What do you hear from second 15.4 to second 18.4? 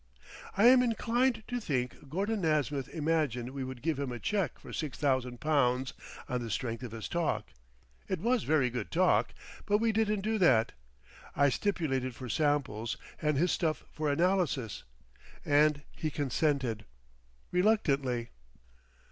and he consented—reluctantly.